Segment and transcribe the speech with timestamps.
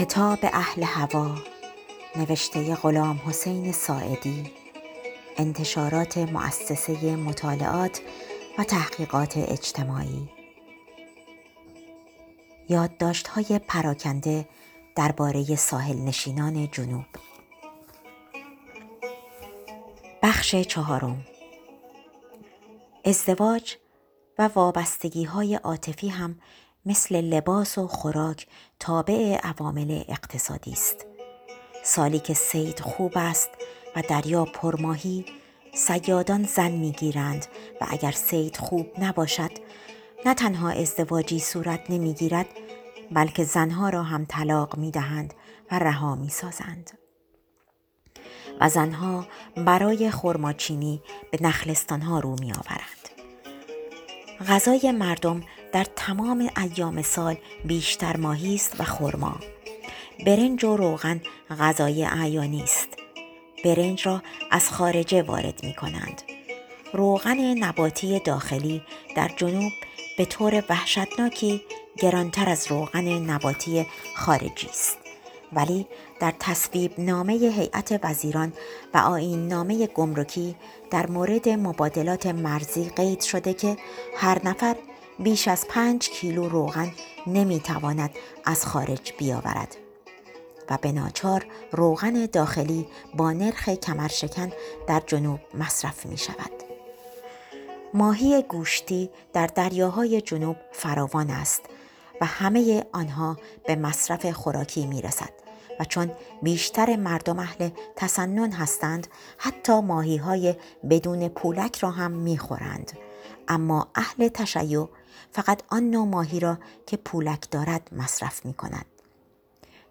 [0.00, 1.34] کتاب اهل هوا
[2.16, 4.52] نوشته غلام حسین ساعدی
[5.36, 8.00] انتشارات مؤسسه مطالعات
[8.58, 10.28] و تحقیقات اجتماعی.
[12.68, 14.48] یادداشت های پراکنده
[14.96, 17.06] درباره ساحل نشینان جنوب.
[20.22, 21.26] بخش چهارم.
[23.04, 23.76] ازدواج
[24.38, 26.38] و وابستگی های عاطفی هم
[26.86, 28.46] مثل لباس و خوراک
[28.78, 31.06] تابع عوامل اقتصادی است.
[31.84, 33.50] سالی که سید خوب است
[33.96, 35.24] و دریا پرماهی
[35.74, 37.46] سیادان زن می‌گیرند
[37.80, 39.50] و اگر سید خوب نباشد
[40.26, 42.46] نه تنها ازدواجی صورت نمی‌گیرد
[43.12, 45.34] بلکه زنها را هم طلاق می‌دهند
[45.70, 46.98] و رها می‌سازند.
[48.60, 49.26] و زنها
[49.56, 53.08] برای خرماچینی به نخلستانها رو میآورند.
[54.48, 55.42] غذای مردم
[55.72, 59.40] در تمام ایام سال بیشتر ماهی است و خرما.
[60.26, 61.20] برنج و روغن
[61.58, 62.88] غذای اعیانی است.
[63.64, 66.22] برنج را از خارجه وارد می کنند
[66.92, 68.82] روغن نباتی داخلی
[69.16, 69.72] در جنوب
[70.18, 71.62] به طور وحشتناکی
[71.98, 74.98] گرانتر از روغن نباتی خارجی است.
[75.52, 75.86] ولی
[76.20, 78.52] در تصویب نامه هیئت وزیران
[78.94, 80.56] و آین نامه گمرکی
[80.90, 83.76] در مورد مبادلات مرزی قید شده که
[84.16, 84.76] هر نفر
[85.20, 86.92] بیش از پنج کیلو روغن
[87.26, 88.10] نمی‌تواند
[88.44, 89.76] از خارج بیاورد
[90.70, 94.52] و به ناچار روغن داخلی با نرخ کمرشکن
[94.86, 96.50] در جنوب مصرف می شود.
[97.94, 101.62] ماهی گوشتی در دریاهای جنوب فراوان است
[102.20, 105.32] و همه آنها به مصرف خوراکی می رسد
[105.80, 106.10] و چون
[106.42, 109.06] بیشتر مردم اهل تسنن هستند
[109.38, 110.54] حتی ماهی های
[110.90, 112.92] بدون پولک را هم می خورند.
[113.48, 114.88] اما اهل تشیع
[115.32, 118.86] فقط آن نوع ماهی را که پولک دارد مصرف می کند.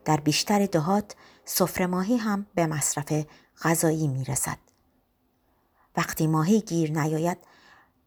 [0.06, 3.26] در بیشتر دهات سفره ماهی هم به مصرف
[3.62, 4.58] غذایی می رسد.
[5.98, 7.38] وقتی ماهی گیر نیاید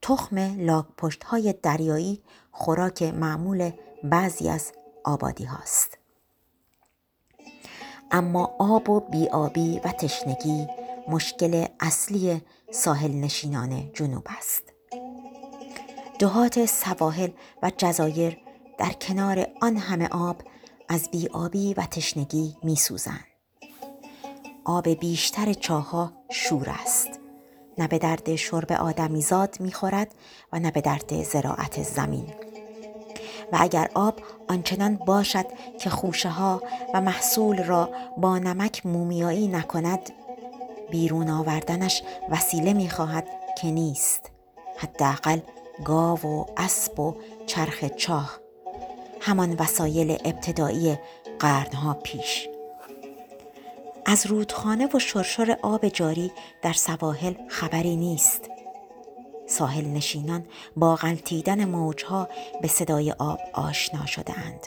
[0.03, 2.23] تخم لاک پشت های دریایی
[2.53, 3.71] خوراک معمول
[4.05, 4.73] بعضی از
[5.05, 5.99] آبادی هاست.
[8.11, 10.67] اما آب و بیابی و تشنگی
[11.09, 14.72] مشکل اصلی ساحل نشینان جنوب است.
[16.23, 17.31] دهات سواحل
[17.63, 18.39] و جزایر
[18.79, 20.37] در کنار آن همه آب
[20.89, 23.21] از بیابی و تشنگی می سوزن.
[24.65, 27.09] آب بیشتر چاها شور است.
[27.79, 30.15] نه به درد شرب آدمیزاد می‌خورد
[30.53, 32.27] و نه به درد زراعت زمین.
[33.53, 35.47] و اگر آب آنچنان باشد
[35.81, 36.63] که خوشه ها
[36.95, 40.11] و محصول را با نمک مومیایی نکند
[40.91, 43.29] بیرون آوردنش وسیله می‌خواهد
[43.61, 44.31] که نیست
[44.79, 45.41] حداقل
[45.85, 47.15] گاو و اسب و
[47.47, 48.41] چرخ چاه
[49.21, 50.99] همان وسایل ابتدایی
[51.39, 52.49] قرنها پیش
[54.07, 56.33] از رودخانه و شرشر آب جاری
[56.63, 58.51] در سواحل خبری نیست
[59.47, 60.45] ساحل نشینان
[60.77, 62.29] با غلطیدن موجها
[62.63, 64.67] به صدای آب آشنا شده اند.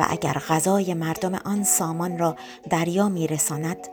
[0.00, 2.36] و اگر غذای مردم آن سامان را
[2.70, 3.88] دریا میرساند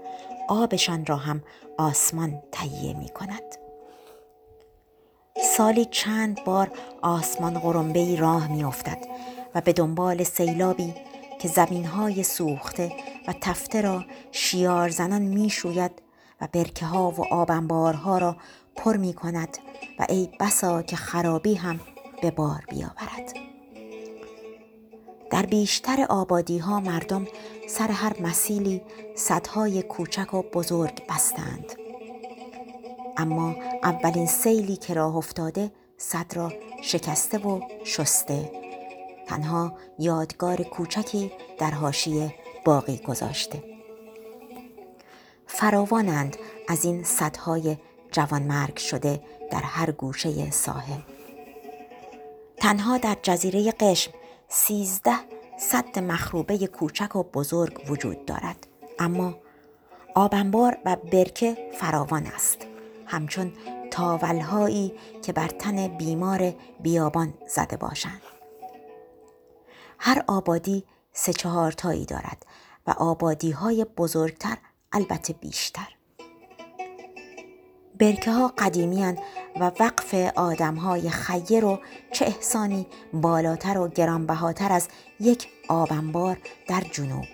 [0.50, 1.44] آبشان را هم
[1.78, 3.60] آسمان تهیه می کند.
[5.57, 8.97] سالی چند بار آسمان غرنبه راه می افتد
[9.56, 10.94] و به دنبال سیلابی
[11.39, 12.91] که زمینهای سوخته
[13.28, 15.91] و تفته را شیار زنان می شوید
[16.41, 18.35] و برکه ها و آبنبارها را
[18.75, 19.57] پر می کند
[20.00, 21.79] و ای بسا که خرابی هم
[22.22, 23.33] به بار بیاورد.
[25.31, 27.28] در بیشتر آبادی ها مردم
[27.68, 28.81] سر هر مسیلی
[29.16, 31.81] صدهای کوچک و بزرگ بستند.
[33.21, 38.51] اما اولین سیلی که راه افتاده صد را شکسته و شسته.
[39.27, 42.33] تنها یادگار کوچکی در حاشیه
[42.65, 43.63] باقی گذاشته.
[45.47, 46.37] فراوانند
[46.67, 47.77] از این صدهای
[48.11, 49.21] جوانمرگ شده
[49.51, 51.01] در هر گوشه ساحل.
[52.57, 54.12] تنها در جزیره قشم
[54.47, 55.15] سیزده
[55.59, 58.67] صد مخروبه کوچک و بزرگ وجود دارد.
[59.00, 59.35] اما
[60.15, 62.70] آبنبار و برکه فراوان است.
[63.12, 63.54] همچون
[63.92, 68.22] تاولهایی که بر تن بیمار بیابان زده باشند.
[70.00, 72.46] هر آبادی سه چهار تایی دارد
[72.88, 74.58] و آبادی های بزرگتر
[74.92, 75.88] البته بیشتر.
[78.00, 79.04] برکه ها قدیمی
[79.60, 81.80] و وقف آدم های خیر و
[82.12, 84.88] چه احسانی بالاتر و گرانبهاتر از
[85.19, 86.38] یک آبنبار
[86.68, 87.25] در جنوب.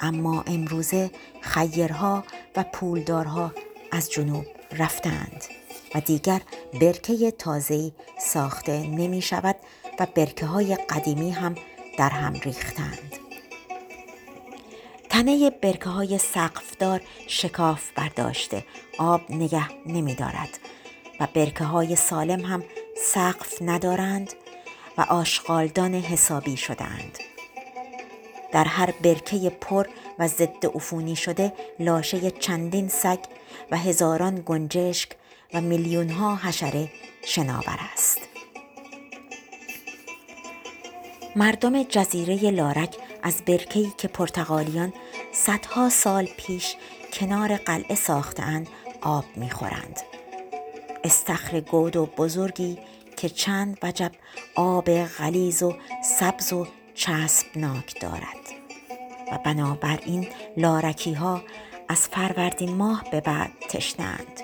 [0.00, 2.24] اما امروزه خیرها
[2.56, 3.52] و پولدارها
[3.92, 4.44] از جنوب
[4.78, 5.44] رفتند
[5.94, 6.40] و دیگر
[6.80, 9.56] برکه تازه‌ای ساخته نمی شود
[10.00, 11.54] و برکه های قدیمی هم
[11.98, 13.16] در هم ریختند.
[15.10, 18.64] تنه برکه های سقفدار شکاف برداشته
[18.98, 20.58] آب نگه نمی دارد
[21.20, 22.64] و برکه های سالم هم
[22.96, 24.32] سقف ندارند
[24.98, 27.18] و آشغالدان حسابی شدند
[28.52, 29.86] در هر برکه پر
[30.18, 33.18] و ضد عفونی شده لاشه چندین سگ
[33.70, 35.10] و هزاران گنجشک
[35.54, 36.88] و میلیون ها حشره
[37.24, 38.18] شناور است.
[41.36, 44.92] مردم جزیره لارک از برکه‌ای که پرتغالیان
[45.32, 46.76] صدها سال پیش
[47.12, 48.68] کنار قلعه ساختند
[49.00, 50.00] آب می‌خورند.
[51.04, 52.78] استخر گود و بزرگی
[53.16, 54.12] که چند وجب
[54.54, 55.74] آب غلیز و
[56.18, 58.62] سبز و چسبناک دارد.
[59.32, 61.42] و بنابراین لارکی ها
[61.88, 64.40] از فروردین ماه به بعد تشنند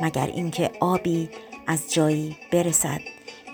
[0.00, 1.30] مگر اینکه آبی
[1.66, 3.00] از جایی برسد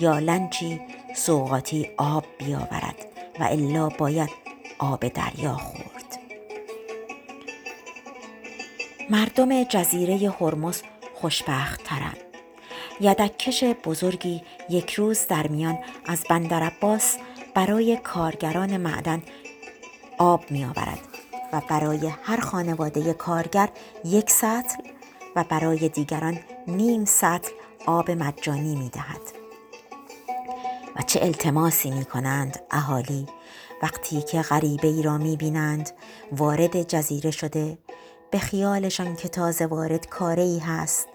[0.00, 0.80] یا لنچی
[1.16, 3.06] سوقاتی آب بیاورد
[3.40, 4.30] و الا باید
[4.78, 6.18] آب دریا خورد.
[9.10, 10.82] مردم جزیره هرمز
[11.14, 12.16] خوشبخت ترند
[13.00, 17.16] یدککش بزرگی یک روز در میان از بندر عباس
[17.54, 19.22] برای کارگران معدن
[20.18, 20.98] آب می آورد
[21.52, 23.68] و برای هر خانواده کارگر
[24.04, 24.82] یک سطل
[25.36, 27.50] و برای دیگران نیم سطل
[27.86, 29.20] آب مجانی می دهد.
[30.96, 33.26] و چه التماسی می کنند اهالی
[33.82, 35.90] وقتی که غریبه ای را می بینند
[36.32, 37.78] وارد جزیره شده
[38.30, 41.08] به خیالشان که تازه وارد کاره ای هست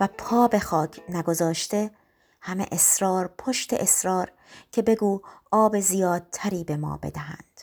[0.00, 1.90] و پا به خاک نگذاشته
[2.40, 4.32] همه اصرار پشت اصرار
[4.72, 5.20] که بگو
[5.50, 7.60] آب زیادتری به ما بدهند.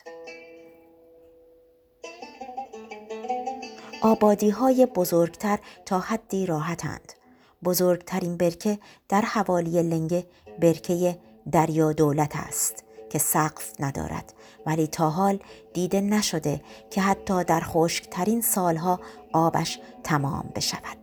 [4.02, 7.12] آبادی های بزرگتر تا حدی راحتند.
[7.64, 8.78] بزرگترین برکه
[9.08, 10.26] در حوالی لنگه
[10.60, 11.18] برکه
[11.52, 14.32] دریا دولت است که سقف ندارد.
[14.66, 15.38] ولی تا حال
[15.74, 16.60] دیده نشده
[16.90, 19.00] که حتی در خشکترین سالها
[19.32, 20.99] آبش تمام بشود.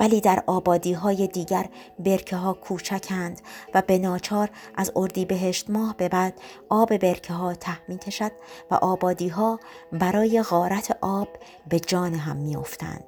[0.00, 1.66] ولی در آبادی های دیگر
[1.98, 3.40] برکه ها کوچکند
[3.74, 4.92] و به ناچار از
[5.28, 8.32] بهشت ماه به بعد آب برکه ها ته می کشد
[8.70, 9.60] و آبادی ها
[9.92, 11.28] برای غارت آب
[11.68, 13.04] به جان هم می افتند.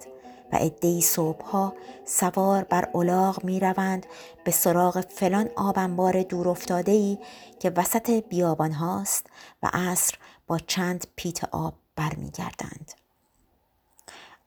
[0.53, 1.73] و عدهای صبحها
[2.05, 4.07] سوار بر الاغ می روند
[4.45, 7.19] به سراغ فلان آبنبار دور افتاده ای
[7.61, 9.27] که وسط بیابان هاست
[9.63, 10.15] و عصر
[10.47, 13.02] با چند پیت آب برمیگردند.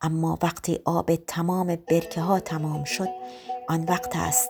[0.06, 3.10] اما وقتی آب تمام برکه ها تمام شد
[3.68, 4.50] آن وقت است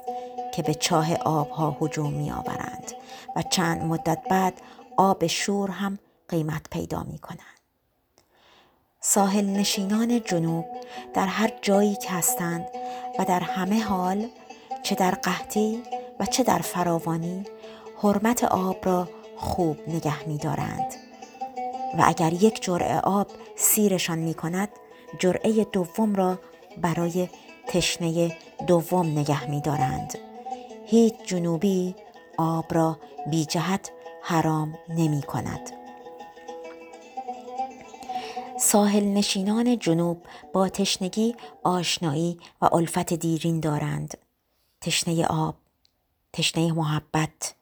[0.53, 2.91] که به چاه آبها هجوم می آورند
[3.35, 4.61] و چند مدت بعد
[4.97, 5.99] آب شور هم
[6.29, 7.39] قیمت پیدا می کنند.
[9.01, 10.65] ساحل نشینان جنوب
[11.13, 12.65] در هر جایی که هستند
[13.19, 14.27] و در همه حال
[14.83, 15.83] چه در قحطی
[16.19, 17.43] و چه در فراوانی
[18.03, 20.93] حرمت آب را خوب نگه می دارند
[21.97, 24.69] و اگر یک جرعه آب سیرشان می کند
[25.19, 26.39] جرعه دوم را
[26.81, 27.29] برای
[27.67, 30.17] تشنه دوم نگه می دارند.
[30.85, 31.95] هیچ جنوبی
[32.37, 32.99] آب را
[33.31, 33.91] بی جهت
[34.21, 35.71] حرام نمی کند.
[38.59, 40.21] ساحل نشینان جنوب
[40.53, 44.17] با تشنگی آشنایی و الفت دیرین دارند.
[44.81, 45.55] تشنه آب،
[46.33, 47.53] تشنه محبت،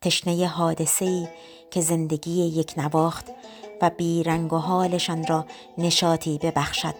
[0.00, 1.28] تشنه حادثه‌ای
[1.70, 3.26] که زندگی یک نواخت
[3.82, 5.46] و بیرنگ و حالشان را
[5.78, 6.94] نشاطی ببخشد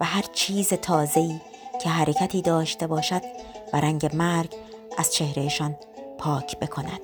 [0.00, 1.40] و هر چیز تازه‌ای
[1.82, 3.22] که حرکتی داشته باشد
[3.72, 4.54] و رنگ مرگ
[4.98, 5.76] از چهرهشان
[6.18, 7.00] پاک بکند.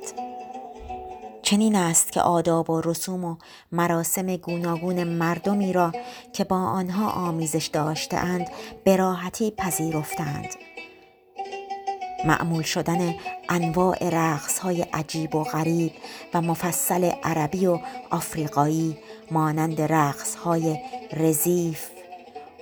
[1.42, 3.36] چنین است که آداب و رسوم و
[3.72, 5.92] مراسم گوناگون مردمی را
[6.32, 8.50] که با آنها آمیزش داشتهاند
[8.84, 10.65] به راحتی پذیرفتند
[12.26, 13.14] معمول شدن
[13.48, 15.92] انواع رقص های عجیب و غریب
[16.34, 17.78] و مفصل عربی و
[18.10, 18.96] آفریقایی
[19.30, 20.78] مانند رقص های
[21.12, 21.90] رزیف،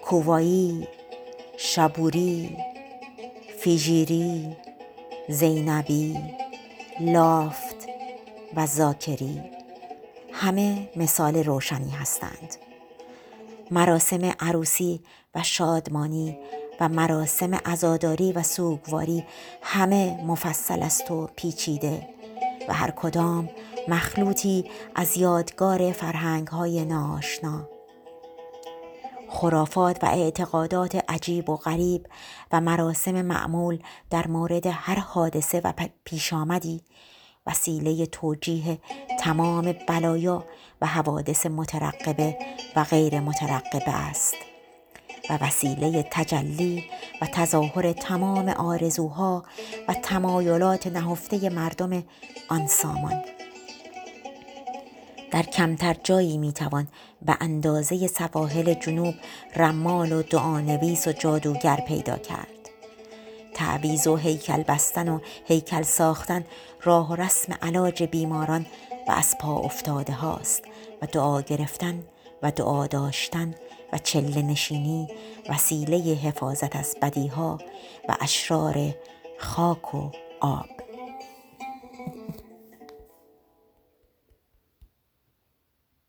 [0.04, 0.88] کووایی،
[1.56, 2.56] شبوری،
[3.58, 4.56] فیجیری،
[5.28, 6.18] زینبی،
[7.00, 7.76] لافت
[8.56, 9.42] و زاکری
[10.32, 12.56] همه مثال روشنی هستند.
[13.70, 15.00] مراسم عروسی
[15.34, 16.38] و شادمانی
[16.80, 19.24] و مراسم عزاداری و سوگواری
[19.62, 22.08] همه مفصل است و پیچیده
[22.68, 23.48] و هر کدام
[23.88, 27.68] مخلوطی از یادگار فرهنگ های ناشنا
[29.28, 32.06] خرافات و اعتقادات عجیب و غریب
[32.52, 33.78] و مراسم معمول
[34.10, 35.72] در مورد هر حادثه و
[36.04, 36.80] پیش آمدی
[37.46, 38.78] وسیله توجیه
[39.20, 40.44] تمام بلایا
[40.80, 42.38] و حوادث مترقبه
[42.76, 44.53] و غیر مترقبه است.
[45.30, 46.84] و وسیله تجلی
[47.22, 49.44] و تظاهر تمام آرزوها
[49.88, 52.04] و تمایلات نهفته مردم
[52.48, 53.22] آن سامان.
[55.30, 56.88] در کمتر جایی می‌توان
[57.22, 59.14] به اندازه سواحل جنوب
[59.56, 62.48] رمال و دعانویس و جادوگر پیدا کرد.
[63.54, 66.44] تعویز و هیکل بستن و هیکل ساختن
[66.82, 68.66] راه و رسم علاج بیماران
[69.08, 70.62] و از پا افتاده هاست
[71.02, 72.04] و دعا گرفتن
[72.44, 73.54] و دعا داشتن
[73.92, 75.08] و چله نشینی
[75.48, 77.58] وسیله حفاظت از بدیها
[78.08, 78.94] و اشرار
[79.38, 80.10] خاک و
[80.40, 80.83] آب.